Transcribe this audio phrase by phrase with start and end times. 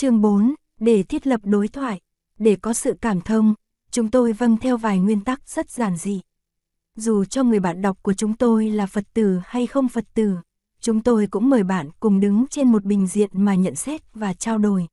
[0.00, 2.00] Chương 4, để thiết lập đối thoại,
[2.38, 3.54] để có sự cảm thông,
[3.90, 6.20] chúng tôi vâng theo vài nguyên tắc rất giản dị.
[6.96, 10.36] Dù cho người bạn đọc của chúng tôi là Phật tử hay không Phật tử,
[10.80, 14.34] chúng tôi cũng mời bạn cùng đứng trên một bình diện mà nhận xét và
[14.34, 14.86] trao đổi.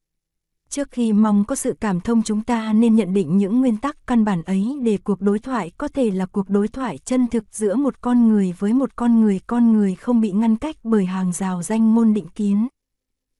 [0.69, 4.07] Trước khi mong có sự cảm thông chúng ta nên nhận định những nguyên tắc
[4.07, 7.43] căn bản ấy để cuộc đối thoại có thể là cuộc đối thoại chân thực
[7.51, 11.05] giữa một con người với một con người con người không bị ngăn cách bởi
[11.05, 12.67] hàng rào danh môn định kiến.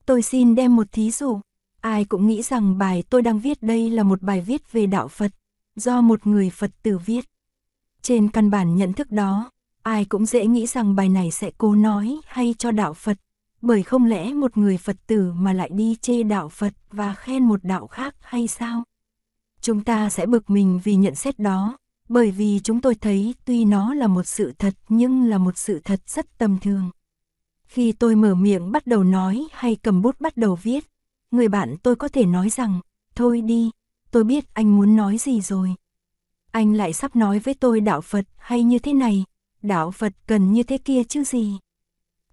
[0.06, 1.40] Tôi xin đem một thí dụ.
[1.86, 5.08] Ai cũng nghĩ rằng bài tôi đang viết đây là một bài viết về đạo
[5.08, 5.32] Phật,
[5.76, 7.26] do một người Phật tử viết.
[8.02, 9.52] Trên căn bản nhận thức đó,
[9.84, 13.18] ai cũng dễ nghĩ rằng bài này sẽ cố nói hay cho đạo Phật,
[13.62, 17.44] bởi không lẽ một người Phật tử mà lại đi chê đạo Phật và khen
[17.44, 18.84] một đạo khác hay sao?
[19.62, 21.78] Chúng ta sẽ bực mình vì nhận xét đó,
[22.10, 25.80] bởi vì chúng tôi thấy tuy nó là một sự thật nhưng là một sự
[25.84, 26.90] thật rất tầm thường.
[27.66, 30.86] Khi tôi mở miệng bắt đầu nói hay cầm bút bắt đầu viết,
[31.36, 32.80] người bạn tôi có thể nói rằng,
[33.16, 33.72] thôi đi,
[34.12, 35.76] tôi biết anh muốn nói gì rồi.
[36.52, 39.24] Anh lại sắp nói với tôi đạo Phật hay như thế này,
[39.62, 41.58] đạo Phật cần như thế kia chứ gì.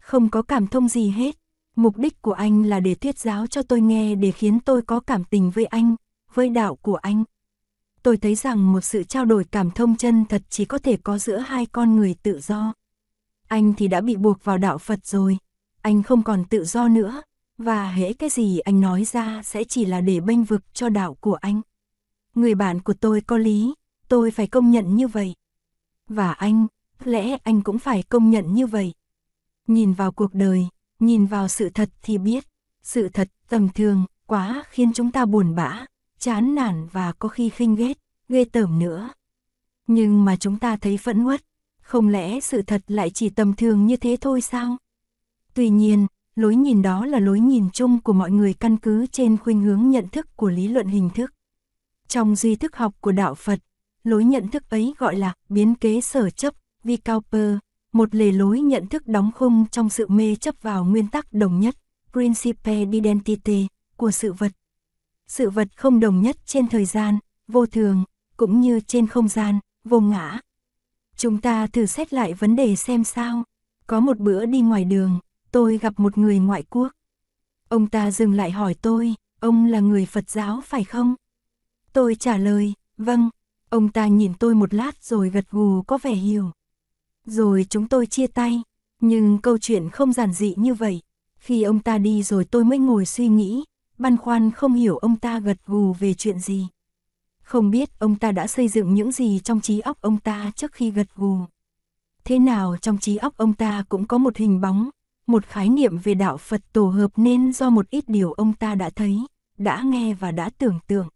[0.00, 1.38] Không có cảm thông gì hết,
[1.76, 5.00] mục đích của anh là để thuyết giáo cho tôi nghe để khiến tôi có
[5.00, 5.96] cảm tình với anh,
[6.34, 7.24] với đạo của anh.
[8.02, 11.18] Tôi thấy rằng một sự trao đổi cảm thông chân thật chỉ có thể có
[11.18, 12.72] giữa hai con người tự do.
[13.48, 15.38] Anh thì đã bị buộc vào đạo Phật rồi,
[15.80, 17.22] anh không còn tự do nữa,
[17.62, 21.14] và hễ cái gì anh nói ra sẽ chỉ là để bênh vực cho đạo
[21.14, 21.60] của anh.
[22.34, 23.74] Người bạn của tôi có lý,
[24.08, 25.34] tôi phải công nhận như vậy.
[26.08, 26.66] Và anh,
[27.04, 28.92] lẽ anh cũng phải công nhận như vậy.
[29.66, 30.66] Nhìn vào cuộc đời,
[30.98, 32.44] nhìn vào sự thật thì biết,
[32.82, 35.86] sự thật tầm thường quá khiến chúng ta buồn bã,
[36.18, 39.10] chán nản và có khi khinh ghét, ghê tởm nữa.
[39.86, 41.42] Nhưng mà chúng ta thấy phẫn uất,
[41.82, 44.76] không lẽ sự thật lại chỉ tầm thường như thế thôi sao?
[45.54, 49.36] Tuy nhiên, lối nhìn đó là lối nhìn chung của mọi người căn cứ trên
[49.38, 51.34] khuynh hướng nhận thức của lý luận hình thức.
[52.08, 53.58] Trong duy thức học của đạo Phật,
[54.04, 57.58] lối nhận thức ấy gọi là biến kế sở chấp, Vikalpa,
[57.92, 61.60] một lề lối nhận thức đóng khung trong sự mê chấp vào nguyên tắc đồng
[61.60, 61.76] nhất,
[62.12, 63.66] Principe d'identité,
[63.96, 64.52] của sự vật.
[65.26, 68.04] Sự vật không đồng nhất trên thời gian, vô thường,
[68.36, 70.40] cũng như trên không gian, vô ngã.
[71.16, 73.44] Chúng ta thử xét lại vấn đề xem sao.
[73.86, 75.18] Có một bữa đi ngoài đường,
[75.52, 76.88] tôi gặp một người ngoại quốc.
[77.68, 81.14] Ông ta dừng lại hỏi tôi, ông là người Phật giáo phải không?
[81.92, 83.30] Tôi trả lời, vâng.
[83.68, 86.50] Ông ta nhìn tôi một lát rồi gật gù có vẻ hiểu.
[87.26, 88.62] Rồi chúng tôi chia tay,
[89.00, 91.00] nhưng câu chuyện không giản dị như vậy.
[91.38, 93.64] Khi ông ta đi rồi tôi mới ngồi suy nghĩ,
[93.98, 96.66] băn khoăn không hiểu ông ta gật gù về chuyện gì.
[97.42, 100.72] Không biết ông ta đã xây dựng những gì trong trí óc ông ta trước
[100.72, 101.38] khi gật gù.
[102.24, 104.90] Thế nào trong trí óc ông ta cũng có một hình bóng,
[105.26, 108.74] một khái niệm về đạo Phật tổ hợp nên do một ít điều ông ta
[108.74, 109.26] đã thấy,
[109.58, 111.08] đã nghe và đã tưởng tượng.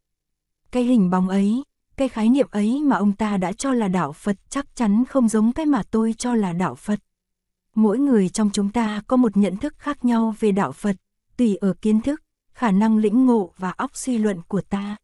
[0.70, 1.62] Cái hình bóng ấy,
[1.96, 5.28] cái khái niệm ấy mà ông ta đã cho là đạo Phật chắc chắn không
[5.28, 6.98] giống cái mà tôi cho là đạo Phật.
[7.74, 10.96] Mỗi người trong chúng ta có một nhận thức khác nhau về đạo Phật,
[11.36, 14.96] tùy ở kiến thức, khả năng lĩnh ngộ và óc suy luận của ta.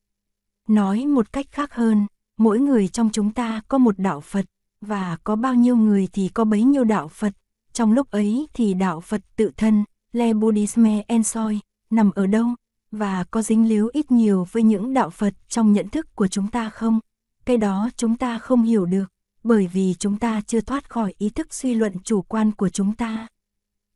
[0.69, 2.07] Nói một cách khác hơn,
[2.39, 4.45] mỗi người trong chúng ta có một đạo Phật,
[4.81, 7.33] và có bao nhiêu người thì có bấy nhiêu đạo Phật.
[7.73, 11.61] Trong lúc ấy thì đạo Phật tự thân, Le Buddhisme Ensoi,
[11.91, 12.47] nằm ở đâu?
[12.93, 16.49] và có dính líu ít nhiều với những đạo Phật trong nhận thức của chúng
[16.49, 17.01] ta không?
[17.45, 19.05] Cái đó chúng ta không hiểu được,
[19.45, 22.95] bởi vì chúng ta chưa thoát khỏi ý thức suy luận chủ quan của chúng
[22.95, 23.27] ta.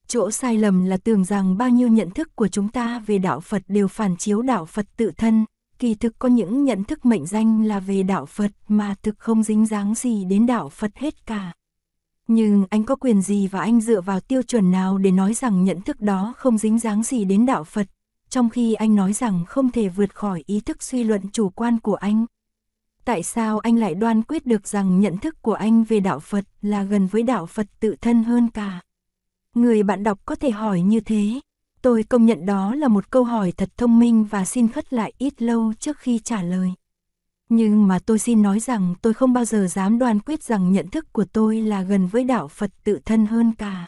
[0.07, 3.41] Chỗ sai lầm là tưởng rằng bao nhiêu nhận thức của chúng ta về đạo
[3.41, 5.45] Phật đều phản chiếu đạo Phật tự thân,
[5.79, 9.43] kỳ thực có những nhận thức mệnh danh là về đạo Phật mà thực không
[9.43, 11.53] dính dáng gì đến đạo Phật hết cả.
[12.29, 15.65] Nhưng anh có quyền gì và anh dựa vào tiêu chuẩn nào để nói rằng
[15.65, 17.87] nhận thức đó không dính dáng gì đến đạo Phật,
[18.29, 21.81] trong khi anh nói rằng không thể vượt khỏi ý thức suy luận chủ quan
[21.81, 22.27] của anh.
[23.05, 26.45] Tại sao anh lại đoan quyết được rằng nhận thức của anh về đạo Phật
[26.63, 28.81] là gần với đạo Phật tự thân hơn cả?
[29.55, 31.41] Người bạn đọc có thể hỏi như thế.
[31.83, 35.13] Tôi công nhận đó là một câu hỏi thật thông minh và xin khất lại
[35.19, 36.73] ít lâu trước khi trả lời.
[37.49, 40.89] Nhưng mà tôi xin nói rằng tôi không bao giờ dám đoan quyết rằng nhận
[40.89, 43.87] thức của tôi là gần với đạo Phật tự thân hơn cả.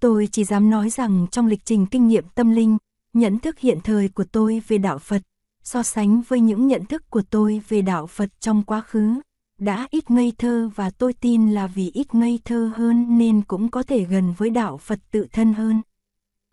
[0.00, 2.78] Tôi chỉ dám nói rằng trong lịch trình kinh nghiệm tâm linh,
[3.12, 5.22] nhận thức hiện thời của tôi về đạo Phật,
[5.62, 9.14] so sánh với những nhận thức của tôi về đạo Phật trong quá khứ,
[9.58, 13.70] đã ít ngây thơ và tôi tin là vì ít ngây thơ hơn nên cũng
[13.70, 15.82] có thể gần với đạo Phật tự thân hơn.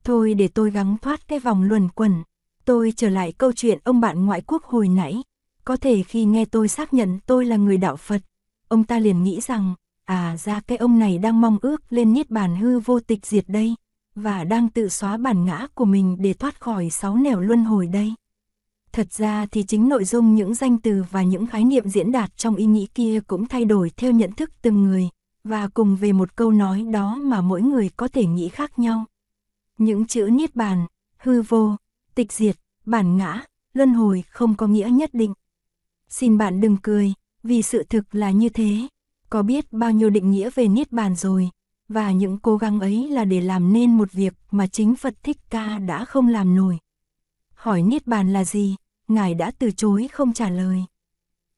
[0.03, 2.23] Thôi để tôi gắng thoát cái vòng luẩn quẩn,
[2.65, 5.23] tôi trở lại câu chuyện ông bạn ngoại quốc hồi nãy,
[5.69, 8.21] có thể khi nghe tôi xác nhận tôi là người đạo Phật,
[8.67, 9.75] ông ta liền nghĩ rằng,
[10.05, 13.45] à ra cái ông này đang mong ước lên niết bàn hư vô tịch diệt
[13.47, 13.75] đây
[14.15, 17.87] và đang tự xóa bản ngã của mình để thoát khỏi sáu nẻo luân hồi
[17.87, 18.13] đây.
[18.91, 22.37] Thật ra thì chính nội dung những danh từ và những khái niệm diễn đạt
[22.37, 25.09] trong ý nghĩ kia cũng thay đổi theo nhận thức từng người,
[25.43, 29.05] và cùng về một câu nói đó mà mỗi người có thể nghĩ khác nhau.
[29.77, 30.85] Những chữ niết bàn,
[31.17, 31.75] hư vô,
[32.15, 32.55] tịch diệt,
[32.85, 33.43] bản ngã,
[33.73, 35.33] luân hồi không có nghĩa nhất định.
[36.09, 37.13] Xin bạn đừng cười,
[37.43, 38.87] vì sự thực là như thế.
[39.29, 41.49] Có biết bao nhiêu định nghĩa về niết bàn rồi,
[41.89, 45.37] và những cố gắng ấy là để làm nên một việc mà chính Phật Thích
[45.49, 46.77] Ca đã không làm nổi.
[47.53, 48.75] Hỏi niết bàn là gì,
[49.07, 50.83] ngài đã từ chối không trả lời.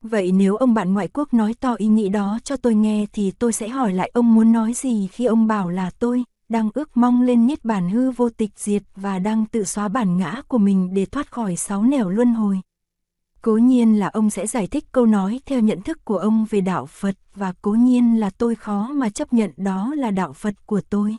[0.01, 3.31] Vậy nếu ông bạn ngoại quốc nói to ý nghĩ đó cho tôi nghe thì
[3.31, 6.97] tôi sẽ hỏi lại ông muốn nói gì khi ông bảo là tôi đang ước
[6.97, 10.57] mong lên niết bàn hư vô tịch diệt và đang tự xóa bản ngã của
[10.57, 12.61] mình để thoát khỏi sáu nẻo luân hồi.
[13.41, 16.61] Cố nhiên là ông sẽ giải thích câu nói theo nhận thức của ông về
[16.61, 20.53] đạo Phật và cố nhiên là tôi khó mà chấp nhận đó là đạo Phật
[20.65, 21.15] của tôi.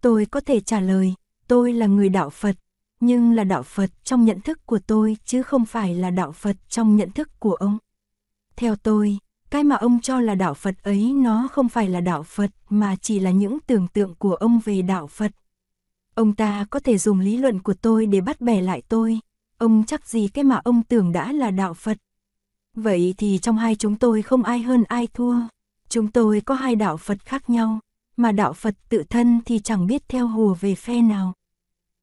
[0.00, 1.14] Tôi có thể trả lời,
[1.46, 2.56] tôi là người đạo Phật,
[3.00, 6.56] nhưng là đạo Phật trong nhận thức của tôi chứ không phải là đạo Phật
[6.68, 7.78] trong nhận thức của ông.
[8.56, 9.18] Theo tôi,
[9.50, 12.96] cái mà ông cho là đạo Phật ấy nó không phải là đạo Phật mà
[12.96, 15.32] chỉ là những tưởng tượng của ông về đạo Phật.
[16.14, 19.20] Ông ta có thể dùng lý luận của tôi để bắt bẻ lại tôi,
[19.58, 21.98] ông chắc gì cái mà ông tưởng đã là đạo Phật.
[22.74, 25.36] Vậy thì trong hai chúng tôi không ai hơn ai thua.
[25.88, 27.80] Chúng tôi có hai đạo Phật khác nhau,
[28.16, 31.32] mà đạo Phật tự thân thì chẳng biết theo hùa về phe nào.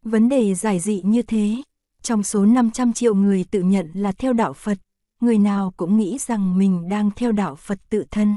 [0.02, 1.56] Vấn đề giải dị như thế,
[2.02, 4.78] trong số 500 triệu người tự nhận là theo đạo Phật,
[5.22, 8.36] người nào cũng nghĩ rằng mình đang theo đạo Phật tự thân.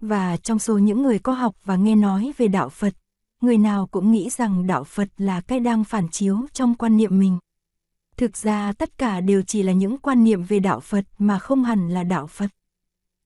[0.00, 2.94] Và trong số những người có học và nghe nói về đạo Phật,
[3.40, 7.18] người nào cũng nghĩ rằng đạo Phật là cái đang phản chiếu trong quan niệm
[7.18, 7.38] mình.
[8.16, 11.64] Thực ra tất cả đều chỉ là những quan niệm về đạo Phật mà không
[11.64, 12.50] hẳn là đạo Phật.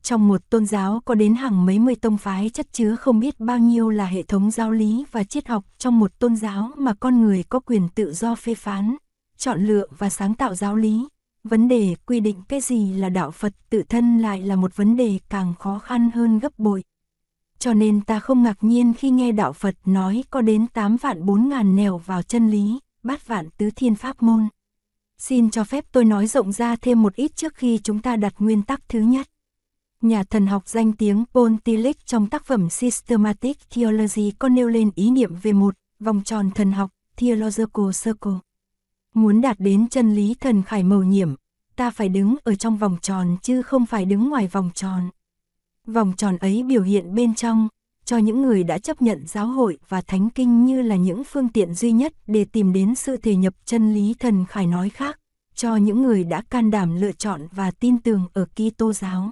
[0.03, 3.41] Trong một tôn giáo có đến hàng mấy mươi tông phái chất chứa không biết
[3.41, 6.95] bao nhiêu là hệ thống giáo lý và triết học trong một tôn giáo mà
[6.95, 8.97] con người có quyền tự do phê phán,
[9.37, 11.09] chọn lựa và sáng tạo giáo lý.
[11.45, 14.97] Vấn đề quy định cái gì là đạo Phật tự thân lại là một vấn
[14.97, 16.85] đề càng khó khăn hơn gấp bội.
[17.59, 21.27] Cho nên ta không ngạc nhiên khi nghe đạo Phật nói có đến 8 vạn
[21.27, 24.49] 4 ngàn nẻo vào chân lý, bát vạn tứ thiên pháp môn.
[25.19, 28.35] Xin cho phép tôi nói rộng ra thêm một ít trước khi chúng ta đặt
[28.39, 29.29] nguyên tắc thứ nhất.
[30.01, 34.91] Nhà thần học danh tiếng Paul Tillich trong tác phẩm Systematic Theology có nêu lên
[34.95, 38.39] ý niệm về một vòng tròn thần học, Theological Circle.
[39.15, 41.35] Muốn đạt đến chân lý thần khải mầu nhiệm,
[41.77, 45.11] ta phải đứng ở trong vòng tròn chứ không phải đứng ngoài vòng tròn.
[45.87, 47.69] Vòng tròn ấy biểu hiện bên trong,
[48.09, 51.49] cho những người đã chấp nhận giáo hội và thánh kinh như là những phương
[51.49, 55.21] tiện duy nhất để tìm đến sự thể nhập chân lý thần khải nói khác,
[55.55, 59.31] cho những người đã can đảm lựa chọn và tin tưởng ở Kitô giáo.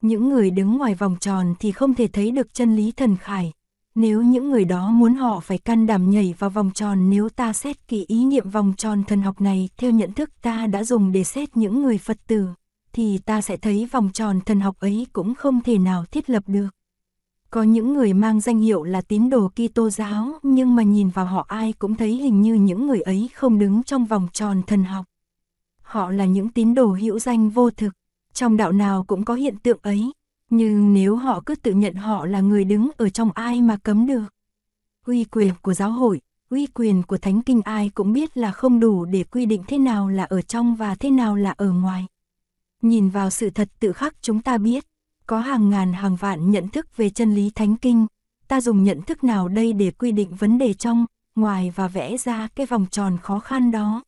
[0.00, 3.52] Những người đứng ngoài vòng tròn thì không thể thấy được chân lý thần khải.
[3.94, 7.52] Nếu những người đó muốn họ phải can đảm nhảy vào vòng tròn nếu ta
[7.52, 11.12] xét kỳ ý niệm vòng tròn thần học này theo nhận thức ta đã dùng
[11.12, 12.48] để xét những người Phật tử,
[12.92, 16.42] thì ta sẽ thấy vòng tròn thần học ấy cũng không thể nào thiết lập
[16.46, 16.68] được.
[17.54, 21.26] Có những người mang danh hiệu là tín đồ Kitô giáo, nhưng mà nhìn vào
[21.26, 24.84] họ ai cũng thấy hình như những người ấy không đứng trong vòng tròn thần
[24.84, 25.04] học.
[25.82, 27.90] Họ là những tín đồ hữu danh vô thực,
[28.32, 30.12] trong đạo nào cũng có hiện tượng ấy,
[30.50, 34.06] nhưng nếu họ cứ tự nhận họ là người đứng ở trong ai mà cấm
[34.06, 34.24] được.
[35.06, 36.20] Uy quyền của giáo hội,
[36.50, 39.78] uy quyền của thánh kinh ai cũng biết là không đủ để quy định thế
[39.78, 42.06] nào là ở trong và thế nào là ở ngoài.
[42.82, 44.84] Nhìn vào sự thật tự khắc chúng ta biết,
[45.26, 48.06] có hàng ngàn hàng vạn nhận thức về chân lý thánh kinh,
[48.48, 52.16] ta dùng nhận thức nào đây để quy định vấn đề trong, ngoài và vẽ
[52.16, 54.02] ra cái vòng tròn khó khăn đó.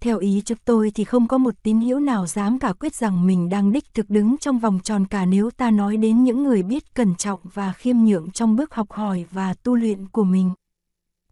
[0.00, 3.26] Theo ý chúng tôi thì không có một tín hữu nào dám cả quyết rằng
[3.26, 6.62] mình đang đích thực đứng trong vòng tròn cả nếu ta nói đến những người
[6.62, 10.50] biết cẩn trọng và khiêm nhượng trong bước học hỏi và tu luyện của mình.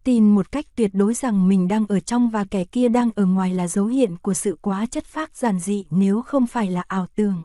[0.03, 3.25] Tin một cách tuyệt đối rằng mình đang ở trong và kẻ kia đang ở
[3.25, 6.83] ngoài là dấu hiện của sự quá chất phác giản dị nếu không phải là
[6.87, 7.41] ảo tưởng.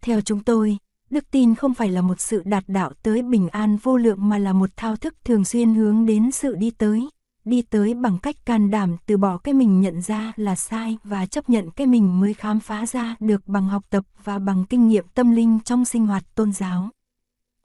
[0.00, 0.78] Theo chúng tôi,
[1.14, 4.38] đức tin không phải là một sự đạt đạo tới bình an vô lượng mà
[4.38, 7.08] là một thao thức thường xuyên hướng đến sự đi tới,
[7.44, 11.26] đi tới bằng cách can đảm từ bỏ cái mình nhận ra là sai và
[11.26, 14.88] chấp nhận cái mình mới khám phá ra được bằng học tập và bằng kinh
[14.88, 16.88] nghiệm tâm linh trong sinh hoạt tôn giáo.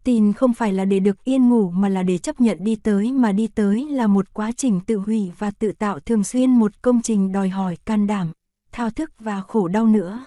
[0.04, 3.12] Tin không phải là để được yên ngủ mà là để chấp nhận đi tới
[3.12, 6.82] mà đi tới là một quá trình tự hủy và tự tạo thường xuyên một
[6.82, 8.32] công trình đòi hỏi can đảm,
[8.72, 10.26] thao thức và khổ đau nữa.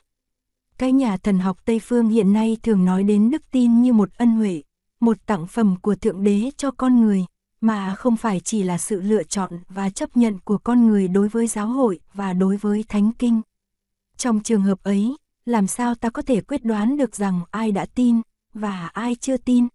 [0.83, 4.09] Cái nhà thần học Tây Phương hiện nay thường nói đến đức tin như một
[4.17, 4.62] ân huệ,
[5.01, 7.25] một tặng phẩm của Thượng Đế cho con người,
[7.61, 11.29] mà không phải chỉ là sự lựa chọn và chấp nhận của con người đối
[11.29, 13.41] với giáo hội và đối với thánh kinh.
[14.17, 17.87] Trong trường hợp ấy, làm sao ta có thể quyết đoán được rằng ai đã
[17.95, 18.21] tin
[18.55, 19.69] và ai chưa tin?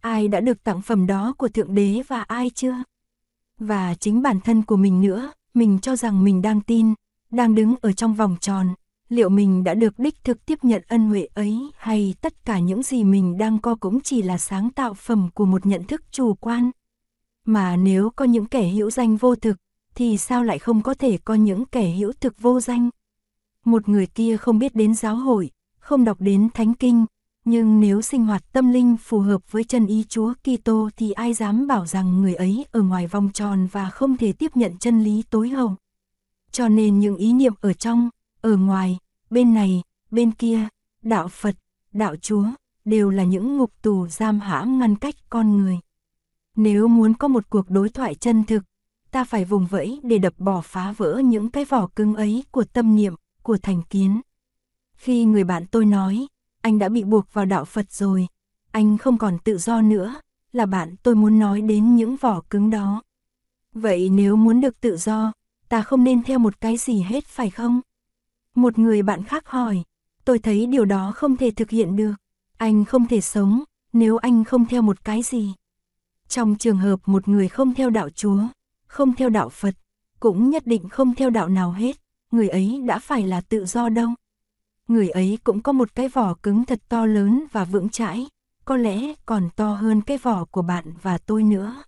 [0.00, 2.74] Ai đã được tặng phẩm đó của Thượng Đế và ai chưa?
[3.58, 6.94] Và chính bản thân của mình nữa, mình cho rằng mình đang tin,
[7.30, 8.74] đang đứng ở trong vòng tròn,
[9.08, 12.82] liệu mình đã được đích thực tiếp nhận ân huệ ấy hay tất cả những
[12.82, 16.34] gì mình đang có cũng chỉ là sáng tạo phẩm của một nhận thức chủ
[16.34, 16.70] quan.
[17.44, 19.56] Mà nếu có những kẻ hữu danh vô thực,
[19.94, 22.90] thì sao lại không có thể có những kẻ hữu thực vô danh?
[23.64, 27.06] Một người kia không biết đến giáo hội, không đọc đến thánh kinh,
[27.44, 31.34] nhưng nếu sinh hoạt tâm linh phù hợp với chân ý Chúa Kitô thì ai
[31.34, 35.04] dám bảo rằng người ấy ở ngoài vòng tròn và không thể tiếp nhận chân
[35.04, 35.74] lý tối hậu.
[36.52, 38.10] Cho nên những ý niệm ở trong,
[38.40, 38.98] ở ngoài,
[39.30, 40.68] bên này, bên kia,
[41.02, 41.54] đạo Phật,
[41.92, 42.44] đạo Chúa,
[42.84, 45.78] đều là những ngục tù giam hãm ngăn cách con người.
[46.56, 48.62] Nếu muốn có một cuộc đối thoại chân thực,
[49.10, 52.64] ta phải vùng vẫy để đập bỏ phá vỡ những cái vỏ cứng ấy của
[52.64, 54.20] tâm niệm, của thành kiến.
[54.96, 56.26] Khi người bạn tôi nói,
[56.62, 58.26] anh đã bị buộc vào đạo Phật rồi,
[58.70, 60.14] anh không còn tự do nữa,
[60.52, 63.02] là bạn tôi muốn nói đến những vỏ cứng đó.
[63.74, 65.32] Vậy nếu muốn được tự do,
[65.68, 67.80] ta không nên theo một cái gì hết phải không?
[68.58, 69.82] Một người bạn khác hỏi,
[70.24, 72.12] tôi thấy điều đó không thể thực hiện được,
[72.56, 75.54] anh không thể sống nếu anh không theo một cái gì.
[76.28, 78.40] Trong trường hợp một người không theo đạo Chúa,
[78.86, 79.74] không theo đạo Phật,
[80.20, 81.96] cũng nhất định không theo đạo nào hết,
[82.30, 84.08] người ấy đã phải là tự do đâu.
[84.88, 88.26] Người ấy cũng có một cái vỏ cứng thật to lớn và vững chãi,
[88.64, 91.82] có lẽ còn to hơn cái vỏ của bạn và tôi nữa.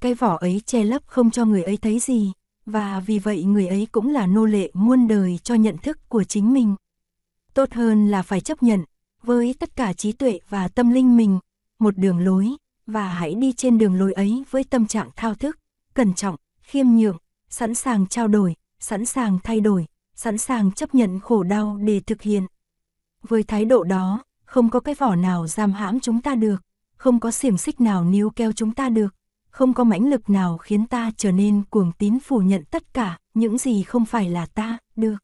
[0.00, 2.32] Cái vỏ ấy che lấp không cho người ấy thấy gì,
[2.66, 6.24] và vì vậy người ấy cũng là nô lệ muôn đời cho nhận thức của
[6.24, 6.74] chính mình.
[7.54, 8.84] Tốt hơn là phải chấp nhận,
[9.22, 11.38] với tất cả trí tuệ và tâm linh mình,
[11.78, 12.48] một đường lối,
[12.86, 15.58] và hãy đi trên đường lối ấy với tâm trạng thao thức,
[15.94, 17.16] cẩn trọng, khiêm nhượng,
[17.48, 22.00] sẵn sàng trao đổi, sẵn sàng thay đổi, sẵn sàng chấp nhận khổ đau để
[22.00, 22.46] thực hiện.
[23.22, 26.56] Với thái độ đó, không có cái vỏ nào giam hãm chúng ta được,
[26.96, 29.14] không có xiềng xích nào níu keo chúng ta được,
[29.56, 33.18] không có mãnh lực nào khiến ta trở nên cuồng tín phủ nhận tất cả
[33.34, 35.16] những gì không phải là ta, được.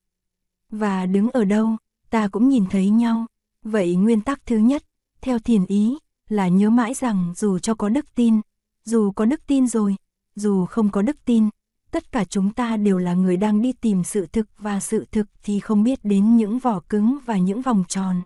[0.71, 1.77] Và đứng ở đâu,
[2.11, 3.27] ta cũng nhìn thấy nhau.
[3.65, 4.85] Vậy nguyên tắc thứ nhất,
[5.21, 5.99] theo thiền ý,
[6.29, 8.41] là nhớ mãi rằng dù cho có đức tin,
[8.85, 9.97] dù có đức tin rồi,
[10.37, 11.49] dù không có đức tin,
[11.91, 15.27] tất cả chúng ta đều là người đang đi tìm sự thực và sự thực
[15.43, 18.23] thì không biết đến những vỏ cứng và những vòng tròn.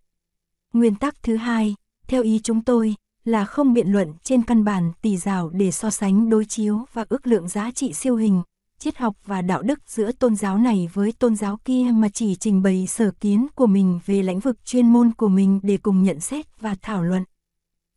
[0.73, 1.75] Nguyên tắc thứ hai,
[2.09, 2.95] theo ý chúng tôi,
[3.27, 7.05] là không biện luận trên căn bản tỳ rào để so sánh đối chiếu và
[7.09, 8.43] ước lượng giá trị siêu hình,
[8.79, 12.35] triết học và đạo đức giữa tôn giáo này với tôn giáo kia mà chỉ
[12.35, 16.03] trình bày sở kiến của mình về lĩnh vực chuyên môn của mình để cùng
[16.03, 17.25] nhận xét và thảo luận.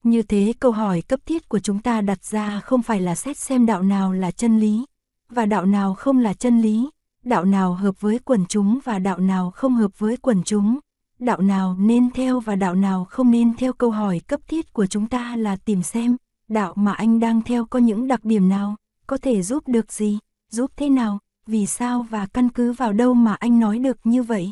[0.04, 3.38] Như thế câu hỏi cấp thiết của chúng ta đặt ra không phải là xét
[3.38, 4.86] xem đạo nào là chân lý,
[5.30, 6.90] và đạo nào không là chân lý,
[7.24, 10.80] đạo nào hợp với quần chúng và đạo nào không hợp với quần chúng,
[11.20, 14.86] đạo nào nên theo và đạo nào không nên theo câu hỏi cấp thiết của
[14.86, 18.76] chúng ta là tìm xem, đạo mà anh đang theo có những đặc điểm nào,
[19.08, 23.14] có thể giúp được gì, giúp thế nào, vì sao và căn cứ vào đâu
[23.14, 24.52] mà anh nói được như vậy.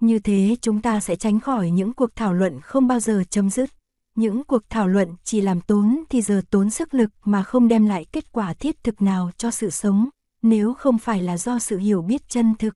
[0.00, 3.50] Như thế chúng ta sẽ tránh khỏi những cuộc thảo luận không bao giờ chấm
[3.50, 3.70] dứt.
[4.14, 7.86] Những cuộc thảo luận chỉ làm tốn thì giờ tốn sức lực mà không đem
[7.86, 10.08] lại kết quả thiết thực nào cho sự sống,
[10.42, 12.74] nếu không phải là do sự hiểu biết chân thực.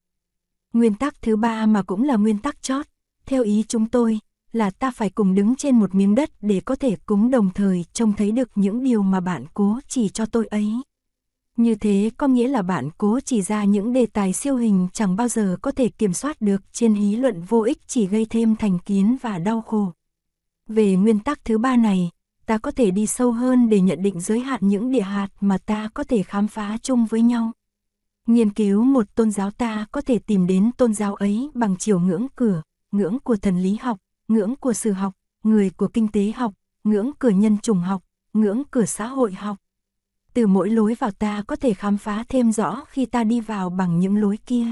[0.73, 2.87] Nguyên tắc thứ ba mà cũng là nguyên tắc chót,
[3.29, 4.19] theo ý chúng tôi,
[4.53, 7.85] là ta phải cùng đứng trên một miếng đất để có thể cúng đồng thời
[7.93, 10.73] trông thấy được những điều mà bạn cố chỉ cho tôi ấy.
[11.57, 15.17] Như thế có nghĩa là bạn cố chỉ ra những đề tài siêu hình chẳng
[15.17, 18.57] bao giờ có thể kiểm soát được trên hí luận vô ích chỉ gây thêm
[18.57, 19.93] thành kiến và đau khổ.
[20.67, 22.11] Về nguyên tắc thứ ba này,
[22.47, 25.59] ta có thể đi sâu hơn để nhận định giới hạn những địa hạt mà
[25.59, 27.53] ta có thể khám phá chung với nhau.
[28.27, 32.01] Nghiên cứu một tôn giáo ta có thể tìm đến tôn giáo ấy bằng chiều
[32.01, 36.33] ngưỡng cửa, ngưỡng của thần lý học, ngưỡng của sử học, người của kinh tế
[36.37, 36.55] học,
[36.85, 38.03] ngưỡng cửa nhân chủng học,
[38.33, 39.57] ngưỡng cửa xã hội học.
[40.35, 43.71] Từ mỗi lối vào ta có thể khám phá thêm rõ khi ta đi vào
[43.71, 44.67] bằng những lối kia.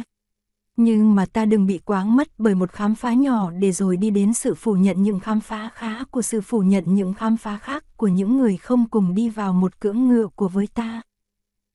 [0.77, 4.11] Nhưng mà ta đừng bị quáng mất bởi một khám phá nhỏ để rồi đi
[4.11, 7.59] đến sự phủ nhận những khám phá khá của sự phủ nhận những khám phá
[7.59, 11.03] khác của những người không cùng đi vào một cưỡng ngựa của với ta.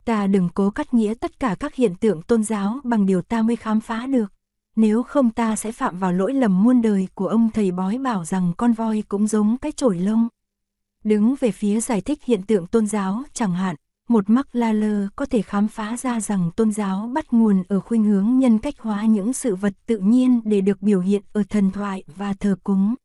[0.06, 3.42] Ta đừng cố cắt nghĩa tất cả các hiện tượng tôn giáo bằng điều ta
[3.42, 4.34] mới khám phá được.
[4.76, 8.26] Nếu không ta sẽ phạm vào lỗi lầm muôn đời của ông thầy bói bảo
[8.26, 10.28] rằng con voi cũng giống cái chổi lông.
[11.04, 13.76] Đứng về phía giải thích hiện tượng tôn giáo chẳng hạn,
[14.08, 17.80] một mắc la lơ có thể khám phá ra rằng tôn giáo bắt nguồn ở
[17.80, 21.44] khuynh hướng nhân cách hóa những sự vật tự nhiên để được biểu hiện ở
[21.50, 22.96] thần thoại và thờ cúng.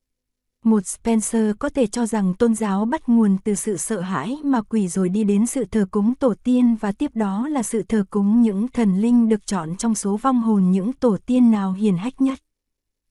[0.66, 4.62] Một Spencer có thể cho rằng tôn giáo bắt nguồn từ sự sợ hãi mà
[4.62, 8.04] quỷ rồi đi đến sự thờ cúng tổ tiên và tiếp đó là sự thờ
[8.10, 11.96] cúng những thần linh được chọn trong số vong hồn những tổ tiên nào hiền
[11.96, 12.38] hách nhất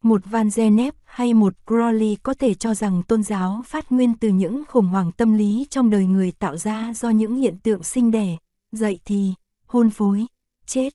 [0.02, 4.30] một Van Genep hay một Crowley có thể cho rằng tôn giáo phát nguyên từ
[4.30, 8.12] những khủng hoảng tâm lý trong đời người tạo ra do những hiện tượng sinh
[8.12, 8.38] đẻ,
[8.72, 9.34] dậy thì,
[9.66, 10.26] hôn phối,
[10.66, 10.90] chết.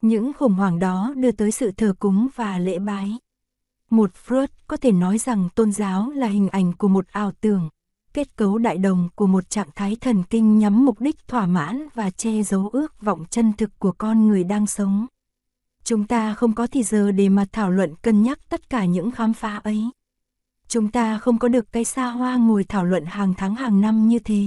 [0.00, 3.16] Những khủng hoảng đó đưa tới sự thờ cúng và lễ bái.
[3.90, 7.68] Một Freud có thể nói rằng tôn giáo là hình ảnh của một ảo tưởng,
[8.12, 11.88] kết cấu đại đồng của một trạng thái thần kinh nhắm mục đích thỏa mãn
[11.94, 15.06] và che giấu ước vọng chân thực của con người đang sống.
[15.84, 19.10] Chúng ta không có thì giờ để mà thảo luận cân nhắc tất cả những
[19.10, 19.90] khám phá ấy.
[20.68, 24.08] Chúng ta không có được cái xa hoa ngồi thảo luận hàng tháng hàng năm
[24.08, 24.44] như thế.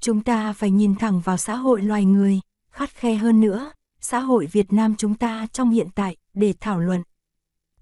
[0.00, 4.18] Chúng ta phải nhìn thẳng vào xã hội loài người, khắt khe hơn nữa, xã
[4.18, 7.02] hội Việt Nam chúng ta trong hiện tại để thảo luận.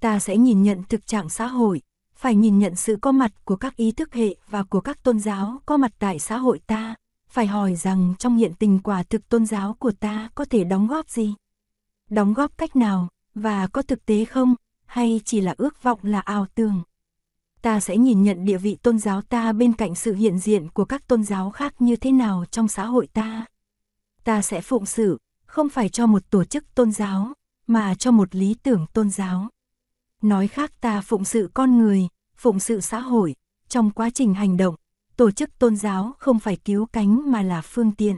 [0.03, 1.81] Ta sẽ nhìn nhận thực trạng xã hội,
[2.15, 5.21] phải nhìn nhận sự có mặt của các ý thức hệ và của các tôn
[5.21, 6.95] giáo có mặt tại xã hội ta,
[7.29, 10.87] phải hỏi rằng trong hiện tình quả thực tôn giáo của ta có thể đóng
[10.87, 11.35] góp gì?
[12.11, 14.55] Đóng góp cách nào, và có thực tế không,
[14.87, 16.83] hay chỉ là ước vọng là ảo tưởng?
[17.63, 20.85] Ta sẽ nhìn nhận địa vị tôn giáo ta bên cạnh sự hiện diện của
[20.85, 23.47] các tôn giáo khác như thế nào trong xã hội ta.
[24.25, 27.33] Ta sẽ phụng sự, không phải cho một tổ chức tôn giáo,
[27.67, 29.49] mà cho một lý tưởng tôn giáo.
[30.23, 33.35] Nói khác ta phụng sự con người, phụng sự xã hội,
[33.69, 34.75] trong quá trình hành động,
[35.17, 38.17] tổ chức tôn giáo không phải cứu cánh mà là phương tiện.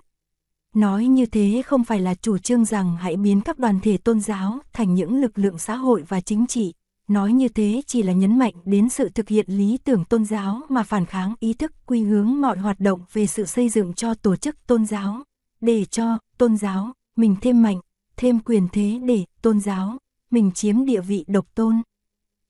[0.74, 4.20] Nói như thế không phải là chủ trương rằng hãy biến các đoàn thể tôn
[4.20, 6.72] giáo thành những lực lượng xã hội và chính trị.
[7.08, 10.60] Nói như thế chỉ là nhấn mạnh đến sự thực hiện lý tưởng tôn giáo
[10.68, 14.14] mà phản kháng ý thức quy hướng mọi hoạt động về sự xây dựng cho
[14.14, 15.22] tổ chức tôn giáo,
[15.60, 17.80] để cho tôn giáo mình thêm mạnh,
[18.16, 19.98] thêm quyền thế để tôn giáo
[20.30, 21.82] mình chiếm địa vị độc tôn.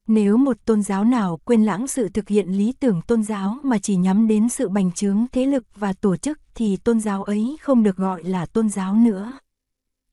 [0.09, 3.79] Nếu một tôn giáo nào quên lãng sự thực hiện lý tưởng tôn giáo mà
[3.79, 7.57] chỉ nhắm đến sự bành trướng thế lực và tổ chức thì tôn giáo ấy
[7.61, 9.33] không được gọi là tôn giáo nữa.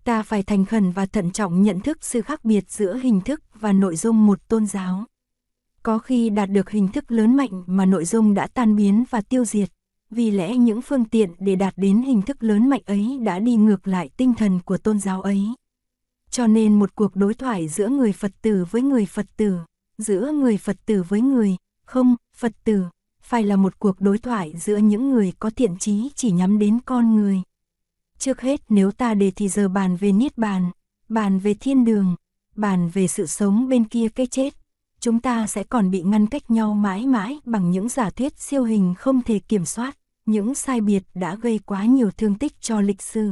[0.04, 3.42] Ta phải thành khẩn và thận trọng nhận thức sự khác biệt giữa hình thức
[3.60, 5.06] và nội dung một tôn giáo.
[5.84, 9.22] Có khi đạt được hình thức lớn mạnh mà nội dung đã tan biến và
[9.22, 9.70] tiêu diệt,
[10.10, 13.56] vì lẽ những phương tiện để đạt đến hình thức lớn mạnh ấy đã đi
[13.56, 15.42] ngược lại tinh thần của tôn giáo ấy.
[16.30, 19.58] Cho nên một cuộc đối thoại giữa người Phật tử với người Phật tử
[20.02, 22.84] giữa người Phật tử với người, không, Phật tử,
[23.22, 26.80] phải là một cuộc đối thoại giữa những người có thiện trí chỉ nhắm đến
[26.86, 27.42] con người.
[28.18, 30.72] Trước hết nếu ta đề thì giờ bàn về Niết Bàn,
[31.10, 32.16] bàn về thiên đường,
[32.56, 34.54] bàn về sự sống bên kia cái chết,
[35.00, 38.64] chúng ta sẽ còn bị ngăn cách nhau mãi mãi bằng những giả thuyết siêu
[38.64, 42.82] hình không thể kiểm soát, những sai biệt đã gây quá nhiều thương tích cho
[42.82, 43.32] lịch sử.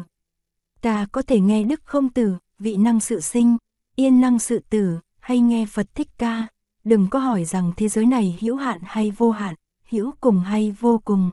[0.82, 3.58] Ta có thể nghe Đức Không Tử, vị năng sự sinh,
[3.96, 6.48] yên năng sự tử, hay nghe Phật Thích Ca,
[6.89, 9.56] đừng có hỏi rằng thế giới này hữu hạn hay vô hạn,
[9.89, 11.32] hữu cùng hay vô cùng.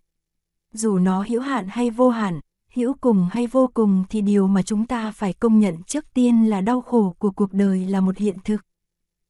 [0.73, 2.41] Dù nó hữu hạn hay vô hạn,
[2.75, 6.45] hữu cùng hay vô cùng thì điều mà chúng ta phải công nhận trước tiên
[6.45, 8.61] là đau khổ của cuộc đời là một hiện thực.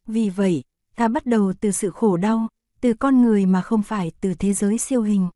[0.07, 0.65] Vì vậy,
[0.97, 2.49] ta bắt đầu từ sự khổ đau,
[2.81, 5.29] từ con người mà không phải từ thế giới siêu hình,